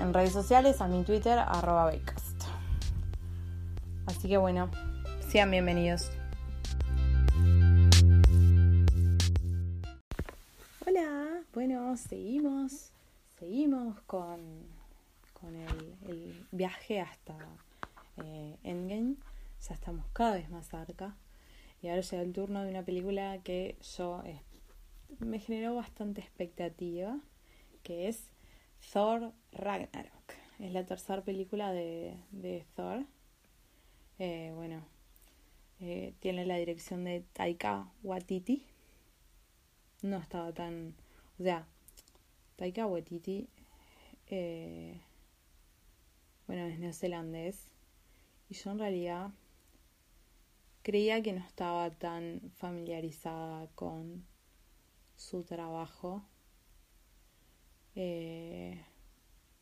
[0.00, 1.90] en redes sociales, a mi Twitter, arroba
[4.06, 4.70] Así que bueno,
[5.28, 6.10] sean bienvenidos.
[10.86, 12.92] Hola, bueno, seguimos,
[13.38, 14.40] seguimos con,
[15.40, 17.36] con el, viaje hasta
[18.22, 19.14] eh, Endgame.
[19.66, 21.16] Ya estamos cada vez más cerca.
[21.80, 24.22] Y ahora llega el turno de una película que yo
[25.18, 27.18] me generó bastante expectativa,
[27.82, 28.28] que es
[28.92, 30.32] Thor Ragnarok.
[30.58, 33.04] Es la tercera película de, Thor.
[34.18, 34.82] Eh, bueno,
[35.80, 38.64] eh, tiene la dirección de Taika Waititi.
[40.02, 40.94] No estaba tan...
[41.38, 41.66] O sea,
[42.56, 43.48] Taika Waititi,
[44.28, 45.00] eh,
[46.46, 47.68] bueno, es neozelandés.
[48.48, 49.30] Y yo en realidad
[50.82, 54.24] creía que no estaba tan familiarizada con
[55.16, 56.22] su trabajo.
[57.96, 58.78] Eh,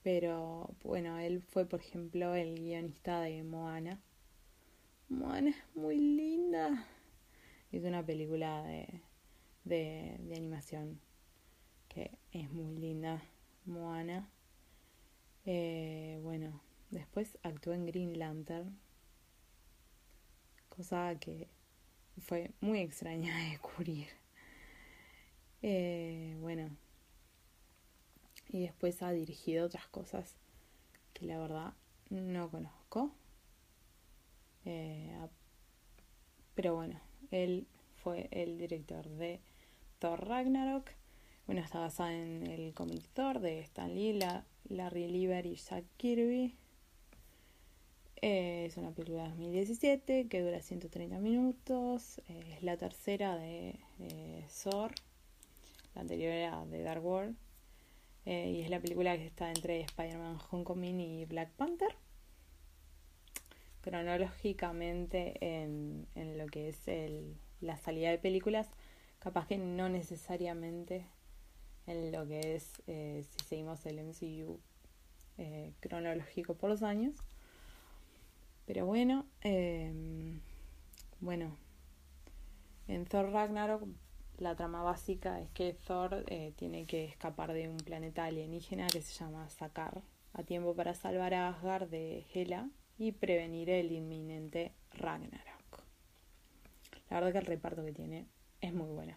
[0.03, 4.03] pero bueno, él fue, por ejemplo, el guionista de Moana.
[5.09, 6.87] Moana es muy linda.
[7.73, 9.01] Es una película de,
[9.65, 11.01] de, animación
[11.89, 13.23] que es muy linda.
[13.65, 14.29] Moana.
[15.47, 18.79] Eh, bueno, después actuó en Green Lantern.
[20.69, 21.49] Cosa que
[22.19, 24.09] fue muy extraña de descubrir.
[25.63, 26.77] Eh, bueno,
[28.55, 30.37] y después ha dirigido otras cosas
[31.13, 31.75] que la verdad
[32.09, 33.11] no conozco.
[34.65, 35.13] Eh,
[36.55, 37.01] pero bueno,
[37.33, 37.67] él
[37.97, 39.41] fue el director de
[39.99, 40.89] Thor Ragnarok.
[41.47, 44.21] Bueno, está basada en el cómic Thor de Stan Lee,
[44.69, 46.55] Larry Lieber y Jack Kirby.
[48.23, 52.21] Eh, es una película de 2017 que dura 130 minutos.
[52.29, 53.81] es la tercera de
[54.63, 54.93] Thor
[55.95, 57.37] la anterior era The Dark World.
[58.27, 61.95] Eh, y es la película que está entre Spider-Man Homecoming y Black Panther.
[63.83, 68.69] Cronológicamente en, en lo que es el, la salida de películas,
[69.19, 71.07] capaz que no necesariamente
[71.87, 74.59] en lo que es eh, si seguimos el MCU
[75.37, 77.15] eh, cronológico por los años.
[78.67, 79.27] Pero bueno,
[81.21, 81.55] bueno,
[82.89, 83.87] en Thor Ragnarok
[84.39, 89.01] la trama básica es que Thor eh, tiene que escapar de un planeta alienígena que
[89.01, 90.03] se llama Sakar
[90.33, 92.69] a tiempo para salvar a Asgard de Hela
[92.99, 95.85] y prevenir el inminente Ragnarok.
[97.11, 98.27] La verdad que el reparto que tiene
[98.61, 99.15] es muy bueno.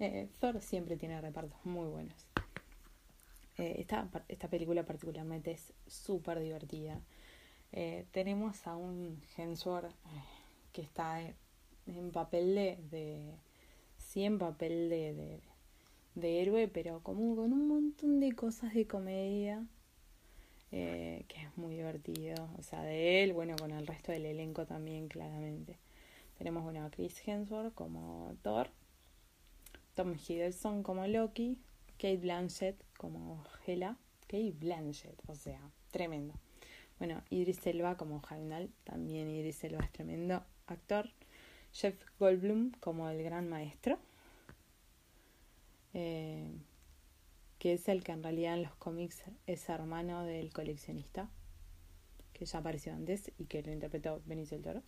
[0.00, 2.26] Eh, Thor siempre tiene repartos muy buenos.
[3.58, 7.00] Eh, esta, esta, película particularmente es súper divertida.
[8.10, 9.94] tenemos a un Hemsworth
[10.72, 12.54] que está en papel
[12.90, 13.36] de
[14.24, 15.40] en papel de,
[16.14, 19.64] de, héroe, pero como con un montón de cosas de comedia,
[20.72, 22.48] eh, que es muy divertido.
[22.58, 25.78] O sea, de él, bueno, con el resto del elenco también, claramente.
[26.38, 28.70] Tenemos, bueno, a Chris Hemsworth como Thor,
[29.94, 31.58] Tom Hiddleston como Loki,
[31.98, 33.96] Kate Blanchett como Hela.
[34.26, 35.60] Kate Blanchett, o sea,
[35.90, 36.34] tremendo.
[36.98, 41.10] Bueno, Idris Elba como Heimdall, también Idris Elba es tremendo actor.
[41.76, 43.98] Jeff Goldblum como el gran maestro,
[45.92, 46.50] eh,
[47.58, 51.28] que es el que en realidad en los cómics es hermano del coleccionista,
[52.32, 54.82] que ya apareció antes y que lo interpretó Benicio del Toro.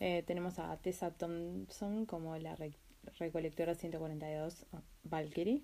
[0.00, 2.56] Eh, tenemos a Tessa Thompson como la
[3.20, 4.66] recolectora 142
[5.04, 5.62] Valkyrie.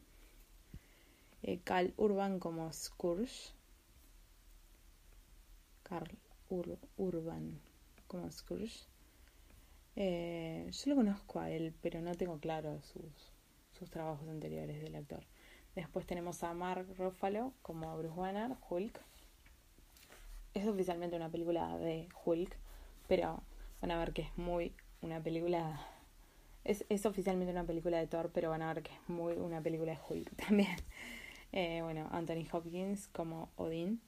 [1.42, 3.50] Eh, Carl Urban como Scourge.
[5.82, 6.16] Carl
[6.48, 7.58] Urban
[8.06, 8.86] como Scourge.
[9.96, 13.32] Eh, yo lo conozco a él, pero no tengo claro sus,
[13.72, 15.24] sus trabajos anteriores del actor.
[15.74, 19.00] Después tenemos a Mark Ruffalo como Bruce Banner, Hulk.
[20.54, 22.56] Es oficialmente una película de Hulk,
[23.06, 23.42] pero
[23.80, 25.86] van a ver que es muy una película.
[26.64, 29.62] Es, es oficialmente una película de Thor, pero van a ver que es muy una
[29.62, 30.76] película de Hulk también.
[31.52, 34.00] Eh, bueno, Anthony Hopkins como Odin.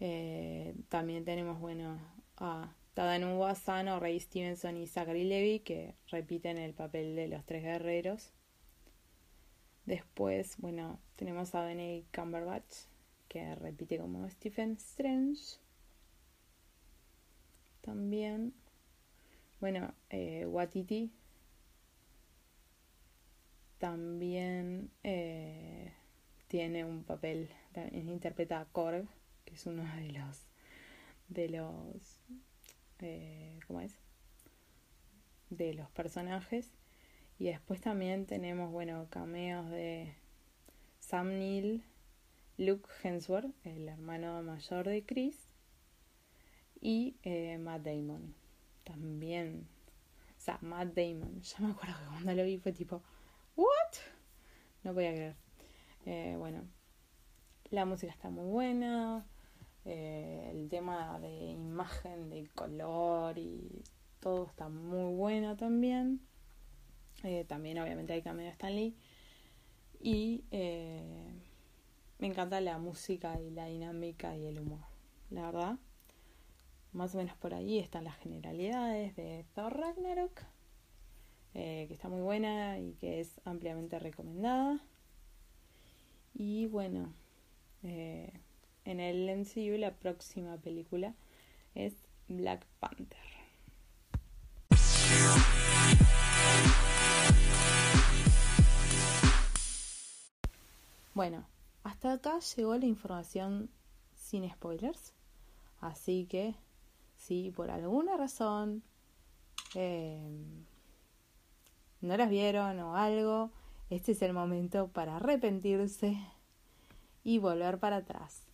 [0.00, 1.98] Eh, también tenemos, bueno,
[2.38, 7.62] a Tadano Asano, Ray Stevenson y Zachary Levy, que repiten el papel de los tres
[7.62, 8.32] guerreros.
[9.86, 12.86] Después, bueno, tenemos a Benedict Cumberbatch,
[13.28, 15.58] que repite como Stephen Strange.
[17.80, 18.54] También,
[19.60, 21.12] bueno, eh, Watiti.
[23.78, 25.94] También eh,
[26.48, 27.48] tiene un papel,
[27.92, 29.06] interpreta a Korg,
[29.44, 30.46] que es uno de los,
[31.28, 32.20] de los,
[33.02, 33.98] eh, ¿cómo es?
[35.50, 36.72] De los personajes.
[37.38, 40.14] Y después también tenemos, bueno, cameos de
[40.98, 41.82] Sam Neill,
[42.58, 45.50] Luke Hemsworth, el hermano mayor de Chris,
[46.80, 48.34] y eh, Matt Damon.
[48.84, 49.66] También.
[50.36, 51.40] O sea, Matt Damon.
[51.42, 53.02] Ya me acuerdo que cuando lo vi fue tipo,
[53.56, 53.66] ¿what?
[54.82, 55.36] No podía creer.
[56.06, 56.64] Eh, bueno,
[57.70, 59.26] la música está muy buena.
[59.84, 63.82] Eh, el tema de imagen, de color y
[64.20, 66.20] todo está muy bueno también.
[67.22, 68.96] Eh, también obviamente hay cambio de Stan Lee.
[70.00, 71.34] Y eh,
[72.18, 74.80] me encanta la música y la dinámica y el humor.
[75.30, 75.78] La verdad,
[76.92, 80.42] más o menos por ahí están las generalidades de Thor Ragnarok,
[81.54, 84.80] eh, que está muy buena y que es ampliamente recomendada.
[86.34, 87.12] Y bueno,
[88.90, 91.14] en el MCU la próxima película
[91.74, 91.94] es
[92.26, 93.18] Black Panther.
[101.14, 101.46] Bueno,
[101.84, 103.70] hasta acá llegó la información
[104.16, 105.14] sin spoilers.
[105.80, 106.54] Así que,
[107.16, 108.82] si por alguna razón
[109.74, 110.64] em,
[112.00, 113.50] no las vieron o algo,
[113.88, 116.18] este es el momento para arrepentirse
[117.22, 118.49] y volver para atrás.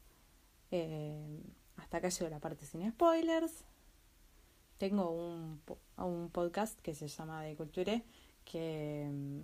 [0.78, 1.42] Em,
[1.76, 3.64] hasta acá llegó la parte sin spoilers.
[4.78, 5.62] Tengo un,
[5.96, 8.02] un podcast que se llama De Culture,
[8.44, 9.42] que em,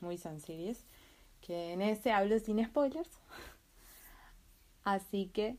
[0.00, 0.74] muy sencillo
[1.40, 3.08] que en ese hablo sin spoilers.
[4.84, 5.56] Así que,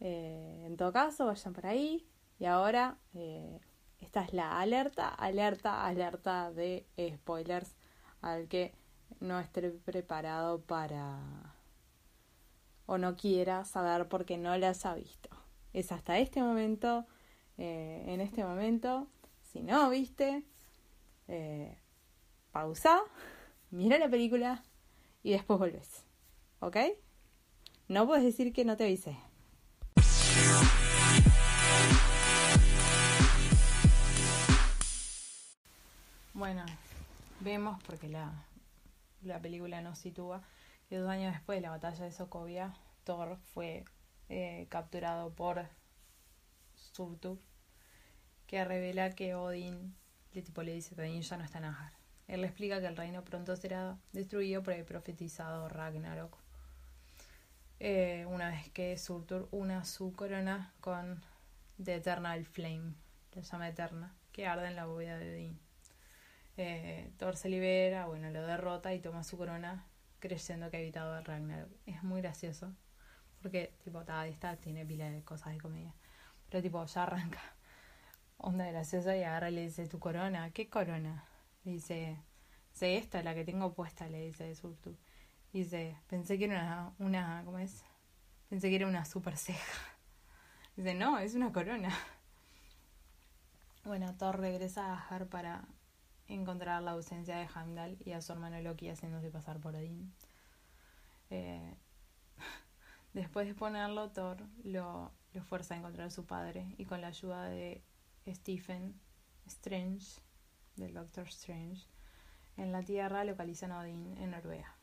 [0.00, 2.06] eh, en todo caso, vayan por ahí.
[2.38, 3.60] Y ahora, eh,
[4.00, 6.86] esta es la alerta, alerta, alerta de
[7.16, 7.74] spoilers
[8.22, 8.72] al que
[9.20, 11.20] no esté preparado para
[12.90, 15.28] o no quiera saber porque no las ha visto.
[15.72, 17.06] Es hasta este momento,
[17.56, 19.06] eh, en este momento,
[19.52, 20.42] si no viste,
[22.50, 23.00] pausa,
[23.70, 24.64] mira la película,
[25.22, 26.04] y después volvés.
[26.58, 26.78] ¿Ok?
[27.86, 29.16] No puedes decir que no te avisé.
[36.34, 36.66] Bueno,
[37.38, 38.32] vemos porque la,
[39.22, 40.42] la película nos sitúa
[40.90, 43.84] que dos años después de la batalla de Sokovia, Thor fue
[44.28, 45.64] eh, capturado por
[46.74, 47.38] Surtur,
[48.48, 49.94] que revela que Odin
[50.32, 51.92] le, tipo, le dice Odin ya no está en Asgard.
[52.26, 56.36] Él le explica que el reino pronto será destruido por el profetizado Ragnarok.
[57.78, 61.22] Eh, una vez que Surtur una su corona con
[61.82, 62.94] The Eternal Flame,
[63.32, 65.60] la llama eterna, que arde en la bóveda de Odín.
[66.56, 69.86] Eh, Thor se libera, bueno, lo derrota y toma su corona
[70.20, 71.70] creyendo que ha evitado Ragnarok.
[71.86, 72.72] Es muy gracioso,
[73.42, 75.94] porque tipo, está, tiene pila de cosas de comedia.
[76.48, 77.40] Pero tipo, ya arranca.
[78.38, 80.50] Onda graciosa y agarra y le dice, ¿tu corona?
[80.52, 81.24] ¿Qué corona?
[81.64, 82.16] dice,
[82.72, 84.96] sé esta, la que tengo puesta, le dice Surtur.
[85.52, 87.84] Dice, pensé que era una, una, ¿cómo es?
[88.48, 89.82] Pensé que era una super ceja.
[90.76, 91.90] Dice, no, es una corona.
[93.82, 95.64] Bueno, Thor regresa a Har para
[96.30, 100.12] encontrar la ausencia de Heimdall y a su hermano Loki haciéndose pasar por Odin.
[101.30, 101.76] Eh,
[103.12, 107.08] después de ponerlo, Thor lo, lo fuerza a encontrar a su padre y con la
[107.08, 107.82] ayuda de
[108.26, 109.00] Stephen
[109.46, 110.20] Strange,
[110.76, 111.86] del Doctor Strange,
[112.56, 114.76] en la Tierra localizan a Odín en Noruega.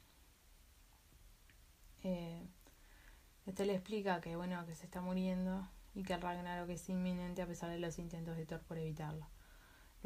[3.46, 7.42] Este le explica que bueno que se está muriendo y que el Ragnarok es inminente
[7.42, 9.28] a pesar de los intentos de Thor por evitarlo.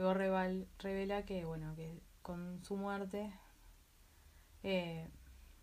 [0.02, 0.16] Luego
[0.80, 3.32] revela que bueno que con su muerte
[4.64, 5.08] eh,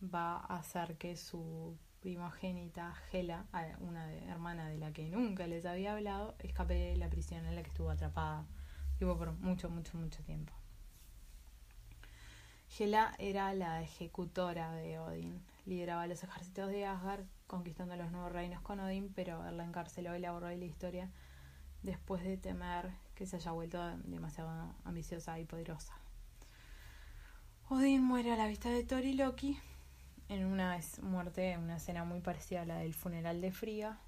[0.01, 3.47] va a hacer que su primogénita Gela,
[3.81, 7.65] una hermana de la que nunca les había hablado, escape de la prisión en la
[7.65, 8.47] que estuvo atrapada
[9.01, 10.53] por mucho, mucho, mucho tiempo.
[12.79, 15.45] Hela era la ejecutora de Odin.
[15.67, 20.15] Lideraba los ejércitos de Asgard, conquistando los nuevos reinos con Odin, pero él la encarceló
[20.15, 21.11] y la borró de la historia
[21.83, 24.49] después de temer que se haya vuelto demasiado
[24.85, 25.93] ambiciosa y poderosa.
[27.69, 29.59] Odin muere a la vista de Thor y Loki
[30.29, 33.99] en una muerte, una escena muy parecida a la del funeral de Frigga.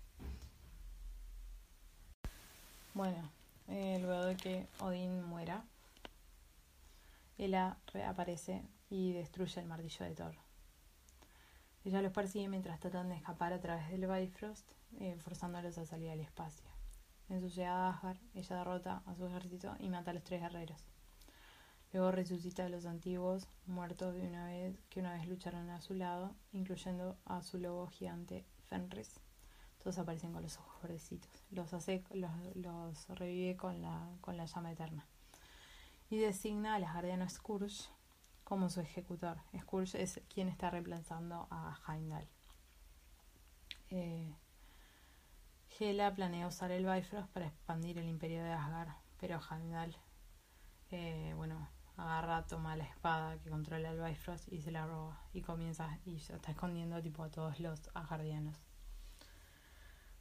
[2.94, 3.28] Bueno,
[3.66, 5.64] eh, luego de que Odín muera,
[7.36, 10.36] ella reaparece y destruye el martillo de Thor.
[11.84, 16.10] Ella los persigue mientras tratan de escapar a través del Bifrost, eh, forzándolos a salir
[16.10, 16.79] al espacio.
[17.30, 20.42] En su llegada a Asgard, ella derrota a su ejército y mata a los tres
[20.42, 20.84] guerreros.
[21.92, 25.94] Luego resucita a los antiguos muertos de una vez que una vez lucharon a su
[25.94, 29.20] lado, incluyendo a su lobo gigante Fenris.
[29.78, 31.30] Todos aparecen con los ojos verdecitos.
[31.50, 35.06] Los hace, los, los revive con la, con la llama eterna.
[36.10, 37.88] Y designa al guardiano Scourge
[38.42, 39.38] como su ejecutor.
[39.56, 42.26] Scourge es quien está reemplazando a Heimdall.
[43.90, 44.34] Eh,
[45.82, 49.96] Hela planea usar el Bifrost para expandir el imperio de Asgard, pero Heimdall,
[50.90, 55.40] eh, bueno, agarra, toma la espada que controla el Bifrost y se la roba y
[55.40, 58.58] comienza y se está escondiendo tipo a todos los asgardianos.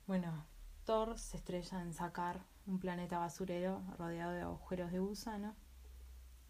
[0.07, 0.45] Bueno,
[0.85, 5.57] Thor se estrella en sacar un planeta basurero rodeado de agujeros de gusano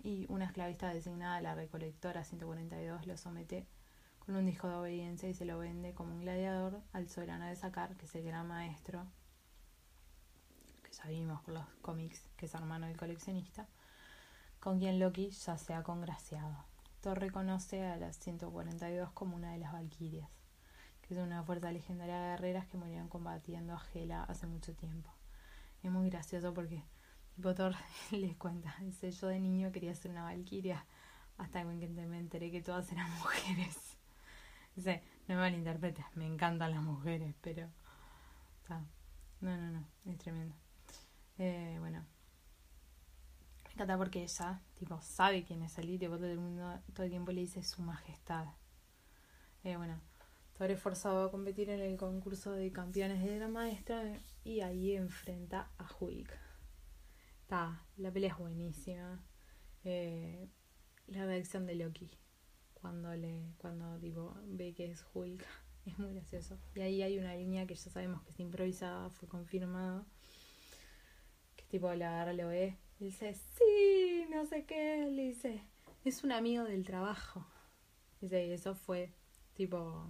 [0.03, 3.65] y una esclavista designada la recolectora 142 lo somete
[4.29, 7.55] con un disco de obediencia y se lo vende como un gladiador al soberano de
[7.55, 9.07] Sacar, que es el gran maestro,
[10.83, 13.67] que ya vimos por los cómics que es hermano del coleccionista,
[14.59, 16.63] con quien Loki ya se ha congraciado.
[17.01, 20.29] Thor reconoce a las 142 como una de las Valquirias,
[21.01, 25.09] que es una fuerza legendaria de guerreras que murieron combatiendo a Hela hace mucho tiempo.
[25.81, 26.83] Es muy gracioso porque
[27.41, 27.73] Thor
[28.11, 30.85] les cuenta, dice, yo de niño quería ser una valquiria
[31.39, 33.98] hasta que me enteré que todas eran mujeres.
[34.75, 37.69] Dice, no me malinterpretes, me encantan las mujeres, pero...
[38.69, 38.85] No,
[39.41, 40.55] no, no, es tremendo.
[41.37, 42.05] Eh, bueno.
[43.65, 47.31] Me encanta porque ella, tipo, sabe quién es el todo el mundo todo el tiempo
[47.31, 48.47] le dice su majestad.
[49.63, 49.99] Eh, bueno,
[50.57, 54.03] Thor es forzado a competir en el concurso de campeones de la maestra
[54.43, 56.49] y ahí enfrenta a Hulk
[57.97, 59.23] la pelea es buenísima.
[59.83, 60.47] Eh,
[61.07, 62.11] la reacción de Loki
[62.81, 65.45] cuando le cuando digo ve que es Hulk
[65.85, 66.57] es muy gracioso.
[66.75, 70.05] Y ahí hay una línea que ya sabemos que es improvisada, fue confirmado.
[71.55, 75.63] Que tipo la agarra, lo ve y dice, sí, no sé qué, le dice,
[76.03, 77.45] es un amigo del trabajo.
[78.21, 79.13] Dice, y eso fue
[79.53, 80.05] tipo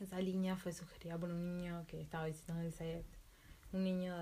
[0.00, 3.06] esa línea fue sugerida por un niño que estaba visitando el set
[3.74, 4.14] un niño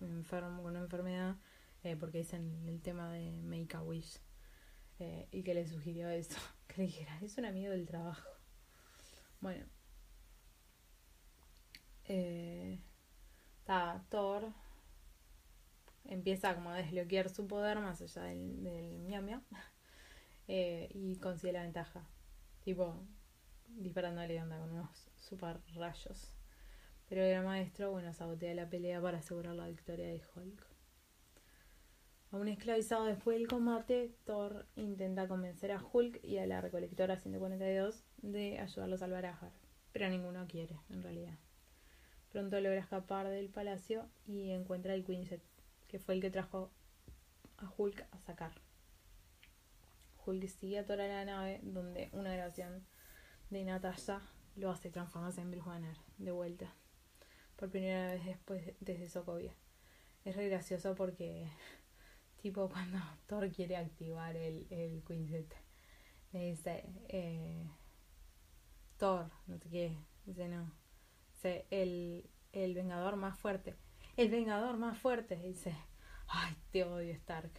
[0.00, 1.36] enfermo con una enfermedad,
[1.82, 4.20] eh, porque dicen el tema de Make a Wish,
[4.98, 8.28] eh, y que le sugirió eso, que le dijera, es un amigo del trabajo.
[9.40, 9.66] Bueno,
[12.04, 12.80] eh,
[14.08, 14.52] Thor
[16.04, 19.42] empieza como a desbloquear su poder más allá del, del miam
[20.48, 22.06] eh, y consigue la ventaja,
[22.64, 23.04] tipo
[23.68, 26.32] disparándole onda con unos super rayos.
[27.08, 30.71] Pero el maestro, bueno, sabotea la pelea para asegurar la victoria de Hulk.
[32.32, 38.04] Aún esclavizado después del combate, Thor intenta convencer a Hulk y a la recolectora 142
[38.22, 39.52] de ayudarlo a salvar a Har,
[39.92, 41.38] pero ninguno quiere, en realidad.
[42.30, 45.42] Pronto logra escapar del palacio y encuentra el Quinjet,
[45.88, 46.70] que fue el que trajo
[47.58, 48.52] a Hulk a sacar.
[50.24, 52.86] Hulk sigue a Thor a la nave, donde una grabación
[53.50, 54.22] de Natasha
[54.56, 56.72] lo hace transformarse en Bruce Banner, de vuelta
[57.56, 59.54] por primera vez después desde Sokovia.
[60.24, 61.46] Es re gracioso porque,
[62.42, 65.54] tipo, cuando Thor quiere activar el, el Quintet,
[66.32, 67.66] le dice, eh,
[68.98, 70.72] Thor, no sé qué, dice no,
[71.32, 73.76] dice, el, el vengador más fuerte,
[74.16, 75.74] el vengador más fuerte, dice,
[76.28, 77.52] ay, te odio Stark,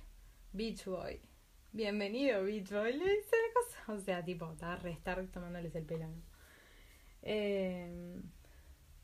[0.52, 1.22] Beach Boy,
[1.72, 5.86] bienvenido Beach Boy, le dice la cosa, o sea, tipo, está re Stark tomándoles el
[5.86, 6.10] pelo.
[7.22, 8.22] Eh,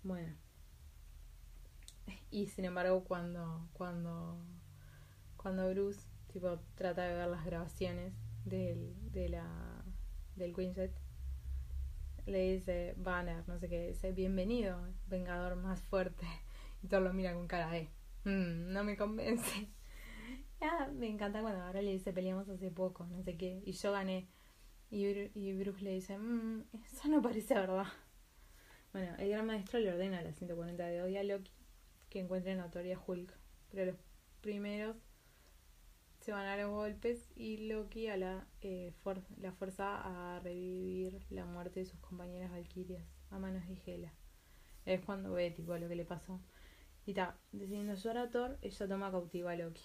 [0.04, 0.50] bueno
[2.32, 4.38] y sin embargo, cuando, cuando
[5.42, 8.14] cuando Bruce tipo trata de ver las grabaciones
[8.46, 9.84] del, de la,
[10.36, 10.92] del Quinjet,
[12.26, 14.78] le dice Banner, no sé qué, dice bienvenido,
[15.08, 16.26] vengador más fuerte.
[16.82, 17.90] Y todo lo mira con cara de,
[18.24, 19.70] mm, no me convence.
[20.62, 23.92] Ya, me encanta cuando ahora le dice peleamos hace poco, no sé qué, y yo
[23.92, 24.30] gané.
[24.92, 27.88] Y, y Bruce le dice, mmm, eso no parece verdad.
[28.92, 31.52] Bueno, el gran maestro le ordena a la 140 de Odia a Loki
[32.10, 33.32] que encuentre notoria Hulk.
[33.70, 33.96] Pero los
[34.42, 34.96] primeros
[36.30, 38.94] se van a los golpes y Loki a la, eh,
[39.42, 44.14] la fuerza a revivir la muerte de sus compañeras Valkyrias a manos de Hela.
[44.86, 46.40] Es cuando ve tipo lo que le pasó.
[47.08, 49.82] Y está, decidiendo ayudar a Thor, ella toma cautiva a Loki.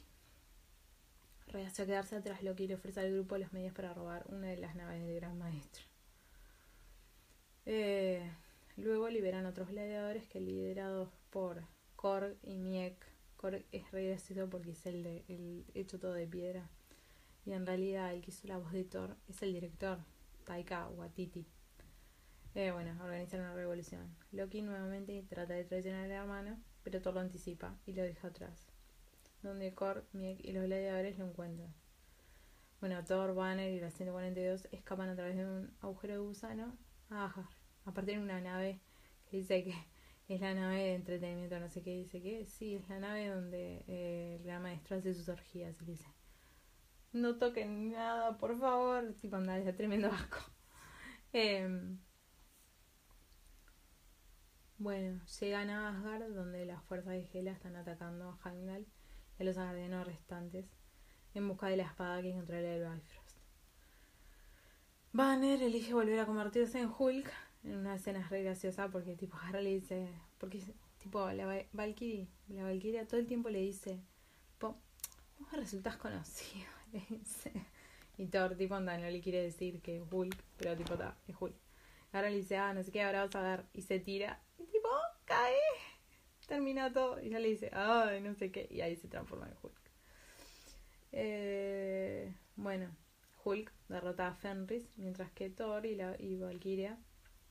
[1.46, 4.58] Rehace quedarse atrás Loki y le ofrece al grupo los medios para robar una de
[4.58, 5.86] las naves del Gran Maestro.
[7.64, 8.30] Eh,
[8.76, 11.62] luego liberan otros gladiadores que liderados por
[11.96, 13.13] Korg y Miek.
[13.44, 16.70] Korg es re gracioso porque es el, de, el hecho todo de piedra.
[17.44, 19.98] Y en realidad el que hizo la voz de Thor es el director,
[20.46, 21.44] Taika Waititi.
[22.54, 24.16] Eh, bueno, organizan una revolución.
[24.32, 28.66] Loki nuevamente trata de traicionar al hermano, pero Thor lo anticipa y lo deja atrás
[29.42, 31.74] donde Korg, Miek y los gladiadores lo encuentran.
[32.80, 36.78] Bueno, Thor, Banner y la 142 escapan a través de un agujero de gusano
[37.10, 37.44] a Ajar,
[37.84, 38.80] a partir de una nave
[39.30, 39.74] que dice que
[40.28, 43.84] es la nave de entretenimiento, no sé qué dice que sí, es la nave donde
[43.86, 46.06] eh, el gran maestro hace sus orgías y dice
[47.14, 50.38] no toquen nada, por favor, tipo andar, es tremendo asco.
[51.36, 51.98] Em,
[54.78, 58.86] bueno, llegan a Asgard donde las fuerzas de Hela están atacando a Heimdall
[59.38, 60.66] de los ardenos restantes
[61.34, 63.38] en busca de la espada que encontrará el Bifrost.
[65.12, 67.32] Banner elige volver a convertirse en Hulk
[67.64, 70.62] en una escena re graciosa porque tipo Harry le dice, porque
[70.99, 74.00] tipo la Valkyrie, la Valkyria todo el tiempo le dice,
[74.61, 76.66] vos resultas conocido,
[78.16, 81.35] Y Thor tipo anda, no le quiere decir que es Hulk, pero tipo está, es
[81.38, 81.57] Hulk.
[82.12, 84.66] Ahora le dice, ah, no sé qué, ahora vas a ver, y se tira, y
[84.66, 84.88] tipo,
[85.24, 85.57] cae
[86.46, 89.55] termina todo y ya le dice, ay, no sé qué, y ahí se transforma en
[89.61, 89.90] Hulk.
[91.12, 92.94] Eh, bueno,
[93.44, 96.98] Hulk derrota a Fenris, mientras que Thor y, la, y Valkyria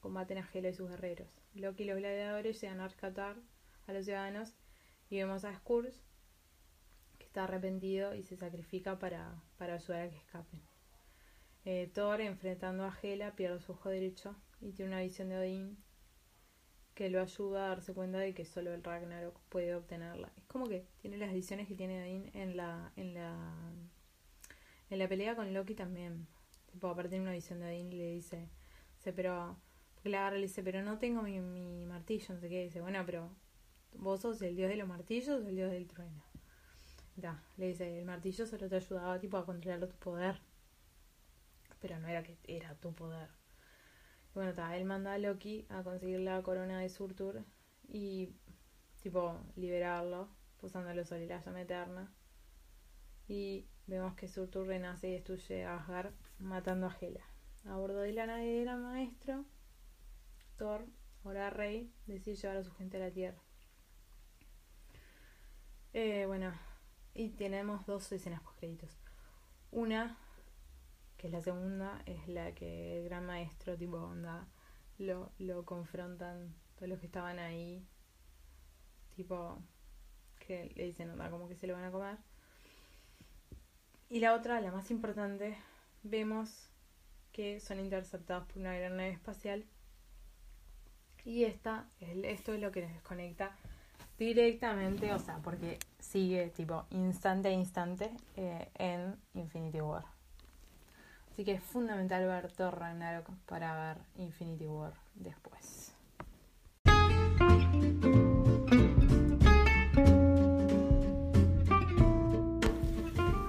[0.04, 1.30] combaten a Hela y sus guerreros.
[1.56, 3.38] Loki y los gladiadores llegan a rescatar
[3.88, 4.54] a los ciudadanos
[5.10, 5.98] y vemos a Skurge
[7.18, 10.62] que está arrepentido y se sacrifica para, para ayudar a que escapen.
[11.64, 15.78] Eh, Thor, enfrentando a Hela, pierde su ojo derecho y tiene una visión de Odín
[16.96, 20.34] que lo ayuda a darse cuenta de que solo el Ragnarok puede obtenerla.
[20.36, 23.56] Es como que tiene las visiones que tiene Odin en la, en la,
[24.90, 26.28] en la pelea con Loki también.
[26.74, 28.50] Tipo, aparte tiene una visión de Odin y le dice,
[29.16, 29.58] pero,
[30.04, 32.64] porque le dice, pero no tengo mi, martillo, no sé qué.
[32.64, 33.30] Dice, bueno, pero
[33.94, 36.22] vos sos el dios de los martillos o el dios del trueno.
[37.16, 40.42] Da, le dice, el martillo solo te ayudaba tipo a controlar tu poder.
[41.80, 43.30] Pero no era que era tu poder.
[44.34, 47.42] Bueno, está, él manda a Loki a conseguir la corona de Surtur
[47.88, 48.30] y,
[49.02, 50.28] tipo, liberarlo,
[50.60, 52.12] pusándolo sobre la llama eterna.
[53.30, 57.24] Y vemos que Surtur renace y destruye a Asgard, matando a Hela.
[57.66, 59.46] A bordo de la nave del maestro,
[60.58, 60.86] Thor,
[61.24, 63.42] ahora rey, decide llevar a su gente a la Tierra.
[65.94, 66.54] Eh, bueno,
[67.14, 68.98] y tenemos dos escenas post créditos.
[69.72, 70.18] Una
[71.24, 74.46] que es la segunda, es la que el gran maestro, tipo onda,
[74.98, 77.88] lo, lo confrontan todos los que estaban ahí,
[79.16, 79.58] tipo,
[80.46, 82.18] que le dicen onda, como que se lo van a comer.
[84.10, 85.58] Y la otra, la más importante,
[86.04, 86.70] vemos
[87.32, 89.66] que son interceptados por una gran nave espacial.
[91.26, 93.52] Y esta, esto es lo que les desconecta
[94.18, 100.04] directamente, o sea, porque sigue tipo instante a instante eh, en Infinity War.
[101.32, 105.96] Así que es fundamental ver Thor Ragnarok para ver Infinity War después.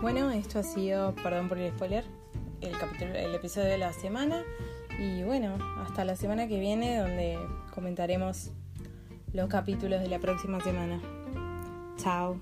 [0.00, 2.04] Bueno, esto ha sido, perdón por el spoiler,
[2.60, 4.44] el, capítulo, el episodio de la semana.
[4.98, 7.38] Y bueno, hasta la semana que viene donde
[7.74, 8.50] comentaremos
[9.32, 11.00] los capítulos de la próxima semana.
[11.96, 12.38] Chao.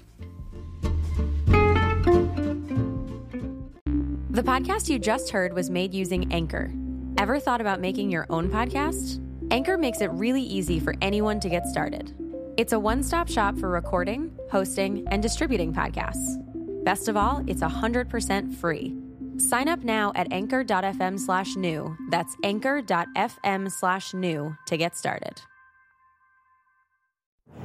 [4.31, 6.73] The podcast you just heard was made using Anchor.
[7.19, 9.21] Ever thought about making your own podcast?
[9.51, 12.15] Anchor makes it really easy for anyone to get started.
[12.57, 16.38] It's a one stop shop for recording, hosting, and distributing podcasts.
[16.85, 18.97] Best of all, it's 100% free.
[19.38, 21.97] Sign up now at anchor.fm slash new.
[22.11, 25.40] That's anchor.fm slash new to get started.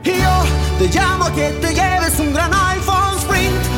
[0.04, 0.14] Yo
[0.78, 3.77] te llamo que te lleves un gran iPhone Sprint.